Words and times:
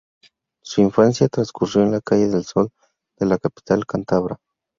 Su 0.63 0.81
infancia 0.81 1.27
transcurrió 1.27 1.83
en 1.83 1.91
la 1.91 2.01
calle 2.01 2.27
del 2.27 2.43
Sol 2.43 2.71
de 3.19 3.27
la 3.27 3.37
capital 3.37 3.85
cántabra. 3.85 4.39